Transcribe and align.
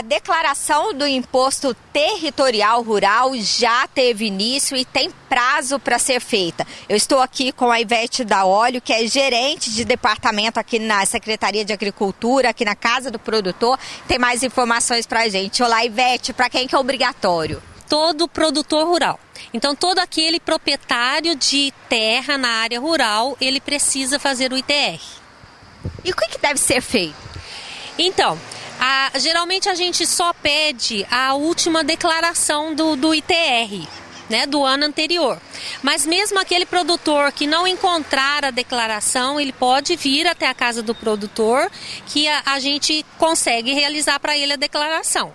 a 0.00 0.02
declaração 0.02 0.94
do 0.94 1.06
imposto 1.06 1.74
territorial 1.92 2.82
rural 2.82 3.36
já 3.36 3.86
teve 3.86 4.24
início 4.24 4.74
e 4.74 4.82
tem 4.82 5.10
prazo 5.28 5.78
para 5.78 5.98
ser 5.98 6.22
feita. 6.22 6.66
Eu 6.88 6.96
estou 6.96 7.20
aqui 7.20 7.52
com 7.52 7.70
a 7.70 7.78
Ivete 7.78 8.24
da 8.24 8.46
Óleo, 8.46 8.80
que 8.80 8.94
é 8.94 9.06
gerente 9.06 9.70
de 9.70 9.84
departamento 9.84 10.58
aqui 10.58 10.78
na 10.78 11.04
Secretaria 11.04 11.66
de 11.66 11.74
Agricultura, 11.74 12.48
aqui 12.48 12.64
na 12.64 12.74
Casa 12.74 13.10
do 13.10 13.18
Produtor. 13.18 13.78
Tem 14.08 14.18
mais 14.18 14.42
informações 14.42 15.06
para 15.06 15.20
a 15.20 15.28
gente. 15.28 15.62
Olá, 15.62 15.84
Ivete, 15.84 16.32
para 16.32 16.48
quem 16.48 16.66
que 16.66 16.74
é 16.74 16.78
obrigatório? 16.78 17.62
Todo 17.86 18.26
produtor 18.26 18.86
rural. 18.86 19.20
Então, 19.52 19.76
todo 19.76 19.98
aquele 19.98 20.40
proprietário 20.40 21.36
de 21.36 21.74
terra 21.90 22.38
na 22.38 22.48
área 22.48 22.80
rural, 22.80 23.36
ele 23.38 23.60
precisa 23.60 24.18
fazer 24.18 24.50
o 24.50 24.56
ITR. 24.56 24.98
E 26.02 26.10
o 26.10 26.16
que, 26.16 26.26
que 26.26 26.38
deve 26.38 26.58
ser 26.58 26.80
feito? 26.80 27.14
Então, 27.98 28.38
a, 28.80 29.18
geralmente 29.18 29.68
a 29.68 29.74
gente 29.74 30.06
só 30.06 30.32
pede 30.32 31.06
a 31.10 31.34
última 31.34 31.84
declaração 31.84 32.74
do, 32.74 32.96
do 32.96 33.14
ITR. 33.14 33.86
Né, 34.30 34.46
do 34.46 34.64
ano 34.64 34.84
anterior. 34.84 35.40
Mas 35.82 36.06
mesmo 36.06 36.38
aquele 36.38 36.64
produtor 36.64 37.32
que 37.32 37.48
não 37.48 37.66
encontrar 37.66 38.44
a 38.44 38.52
declaração, 38.52 39.40
ele 39.40 39.52
pode 39.52 39.96
vir 39.96 40.24
até 40.24 40.46
a 40.46 40.54
casa 40.54 40.84
do 40.84 40.94
produtor 40.94 41.68
que 42.06 42.28
a, 42.28 42.40
a 42.46 42.60
gente 42.60 43.04
consegue 43.18 43.72
realizar 43.72 44.20
para 44.20 44.38
ele 44.38 44.52
a 44.52 44.56
declaração. 44.56 45.32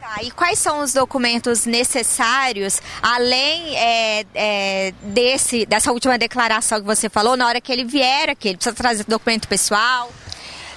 Tá, 0.00 0.22
e 0.22 0.30
quais 0.30 0.58
são 0.58 0.80
os 0.80 0.94
documentos 0.94 1.66
necessários, 1.66 2.80
além 3.02 3.76
é, 3.76 4.26
é, 4.34 4.94
desse, 5.02 5.66
dessa 5.66 5.92
última 5.92 6.16
declaração 6.16 6.80
que 6.80 6.86
você 6.86 7.10
falou, 7.10 7.36
na 7.36 7.46
hora 7.46 7.60
que 7.60 7.70
ele 7.70 7.84
vier 7.84 8.30
aqui? 8.30 8.48
Ele 8.48 8.56
precisa 8.56 8.74
trazer 8.74 9.04
documento 9.04 9.46
pessoal? 9.46 10.10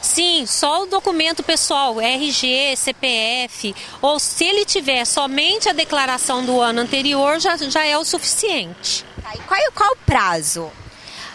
Sim, 0.06 0.46
só 0.46 0.84
o 0.84 0.86
documento 0.86 1.42
pessoal, 1.42 2.00
RG, 2.00 2.76
CPF, 2.78 3.76
ou 4.00 4.20
se 4.20 4.46
ele 4.46 4.64
tiver 4.64 5.04
somente 5.04 5.68
a 5.68 5.74
declaração 5.74 6.46
do 6.46 6.62
ano 6.62 6.82
anterior, 6.82 7.40
já, 7.40 7.58
já 7.58 7.84
é 7.84 7.98
o 7.98 8.06
suficiente. 8.06 9.04
Tá, 9.20 9.34
e 9.34 9.40
qual, 9.40 9.60
qual 9.74 9.92
o 9.94 9.98
prazo? 10.06 10.72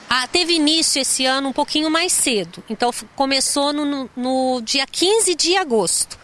Ah, 0.09 0.29
teve 0.29 0.55
início 0.55 1.03
esse 1.03 1.27
ano 1.27 1.49
um 1.49 1.53
pouquinho 1.53 1.91
mais 1.91 2.13
cedo, 2.13 2.63
então 2.71 2.93
começou 3.17 3.73
no, 3.73 3.85
no, 3.85 4.11
no 4.17 4.61
dia 4.63 4.87
15 4.87 5.35
de 5.35 5.57
agosto 5.57 6.17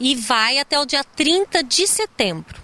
e 0.00 0.14
vai 0.16 0.58
até 0.58 0.80
o 0.80 0.86
dia 0.86 1.04
30 1.04 1.62
de 1.62 1.86
setembro 1.86 2.59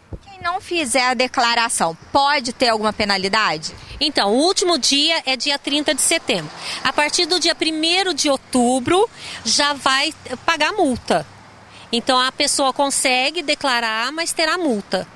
não 0.47 0.61
fizer 0.61 1.02
a 1.02 1.14
declaração, 1.14 1.97
pode 2.12 2.52
ter 2.52 2.69
alguma 2.69 2.92
penalidade? 2.92 3.75
Então, 4.00 4.33
o 4.33 4.36
último 4.36 4.78
dia 4.78 5.20
é 5.27 5.36
dia 5.36 5.58
30 5.58 5.92
de 5.92 6.00
setembro. 6.02 6.50
A 6.84 6.92
partir 6.92 7.27
do 7.27 7.41
dia 7.41 7.55
1 7.55 8.14
de 8.14 8.30
outubro, 8.30 9.11
já 9.44 9.72
vai 9.72 10.14
pagar 10.44 10.72
multa. 10.72 11.27
Então, 11.91 12.17
a 12.19 12.30
pessoa 12.30 12.72
consegue 12.72 13.42
declarar, 13.42 14.12
mas 14.12 14.33
terá 14.33 14.56
multa. 14.56 15.06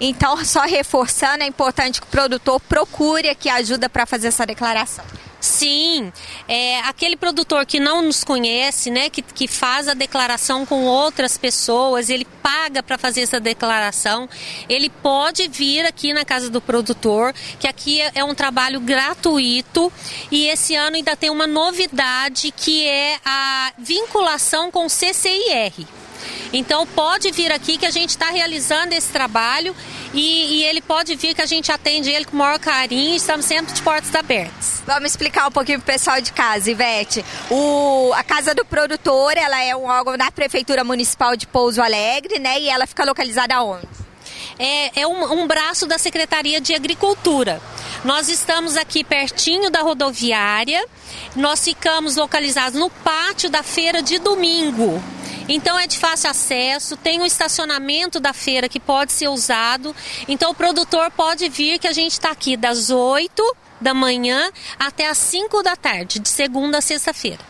Então, 0.00 0.34
só 0.44 0.62
reforçando, 0.62 1.44
é 1.44 1.46
importante 1.46 2.00
que 2.00 2.06
o 2.06 2.10
produtor 2.10 2.58
procure 2.60 3.28
aqui 3.28 3.50
ajuda 3.50 3.90
para 3.90 4.06
fazer 4.06 4.28
essa 4.28 4.46
declaração. 4.46 5.04
Sim, 5.40 6.12
é, 6.46 6.80
aquele 6.80 7.16
produtor 7.16 7.64
que 7.64 7.80
não 7.80 8.02
nos 8.02 8.22
conhece, 8.22 8.90
né, 8.90 9.08
que, 9.08 9.22
que 9.22 9.48
faz 9.48 9.88
a 9.88 9.94
declaração 9.94 10.66
com 10.66 10.84
outras 10.84 11.38
pessoas, 11.38 12.10
ele 12.10 12.26
paga 12.42 12.82
para 12.82 12.98
fazer 12.98 13.22
essa 13.22 13.40
declaração, 13.40 14.28
ele 14.68 14.90
pode 14.90 15.48
vir 15.48 15.86
aqui 15.86 16.12
na 16.12 16.26
casa 16.26 16.50
do 16.50 16.60
produtor, 16.60 17.32
que 17.58 17.66
aqui 17.66 18.02
é, 18.02 18.12
é 18.16 18.24
um 18.24 18.34
trabalho 18.34 18.80
gratuito 18.80 19.90
e 20.30 20.46
esse 20.48 20.74
ano 20.74 20.96
ainda 20.96 21.16
tem 21.16 21.30
uma 21.30 21.46
novidade 21.46 22.52
que 22.54 22.86
é 22.86 23.18
a 23.24 23.72
vinculação 23.78 24.70
com 24.70 24.84
o 24.84 24.90
CCIR. 24.90 25.86
Então 26.52 26.86
pode 26.86 27.30
vir 27.30 27.52
aqui 27.52 27.78
que 27.78 27.86
a 27.86 27.90
gente 27.90 28.10
está 28.10 28.26
realizando 28.30 28.92
esse 28.92 29.08
trabalho 29.08 29.74
e, 30.12 30.58
e, 30.58 30.64
ele 30.64 30.80
pode 30.80 31.14
vir 31.14 31.34
que 31.34 31.42
a 31.42 31.46
gente 31.46 31.70
atende 31.70 32.10
ele 32.10 32.24
com 32.24 32.34
o 32.34 32.38
maior 32.38 32.58
carinho 32.58 33.12
e 33.12 33.16
estamos 33.16 33.46
sempre 33.46 33.72
de 33.72 33.80
portas 33.82 34.12
abertas. 34.14 34.82
Vamos 34.84 35.10
explicar 35.10 35.46
um 35.46 35.52
pouquinho 35.52 35.80
para 35.80 35.92
o 35.92 35.98
pessoal 35.98 36.20
de 36.20 36.32
casa, 36.32 36.70
Ivete. 36.70 37.24
O, 37.48 38.12
a 38.14 38.24
Casa 38.24 38.54
do 38.54 38.64
Produtor, 38.64 39.36
ela 39.36 39.62
é 39.62 39.76
um 39.76 39.84
órgão 39.84 40.16
da 40.16 40.30
Prefeitura 40.32 40.82
Municipal 40.82 41.36
de 41.36 41.46
Pouso 41.46 41.80
Alegre, 41.80 42.40
né? 42.40 42.60
E 42.60 42.68
ela 42.68 42.86
fica 42.86 43.04
localizada 43.04 43.62
onde? 43.62 43.86
É, 44.58 45.02
é 45.02 45.06
um, 45.06 45.42
um 45.42 45.46
braço 45.46 45.86
da 45.86 45.98
Secretaria 45.98 46.60
de 46.60 46.74
Agricultura. 46.74 47.62
Nós 48.04 48.28
estamos 48.28 48.76
aqui 48.76 49.04
pertinho 49.04 49.70
da 49.70 49.82
rodoviária, 49.82 50.84
nós 51.36 51.64
ficamos 51.64 52.16
localizados 52.16 52.78
no 52.78 52.90
pátio 52.90 53.48
da 53.48 53.62
feira 53.62 54.02
de 54.02 54.18
domingo. 54.18 55.00
Então 55.52 55.76
é 55.76 55.84
de 55.88 55.98
fácil 55.98 56.30
acesso, 56.30 56.96
tem 56.96 57.20
um 57.20 57.26
estacionamento 57.26 58.20
da 58.20 58.32
feira 58.32 58.68
que 58.68 58.78
pode 58.78 59.10
ser 59.10 59.26
usado. 59.26 59.94
Então 60.28 60.52
o 60.52 60.54
produtor 60.54 61.10
pode 61.10 61.48
vir 61.48 61.80
que 61.80 61.88
a 61.88 61.92
gente 61.92 62.12
está 62.12 62.30
aqui 62.30 62.56
das 62.56 62.88
8 62.88 63.56
da 63.80 63.92
manhã 63.92 64.48
até 64.78 65.08
as 65.08 65.18
5 65.18 65.60
da 65.64 65.74
tarde, 65.74 66.20
de 66.20 66.28
segunda 66.28 66.78
a 66.78 66.80
sexta-feira. 66.80 67.49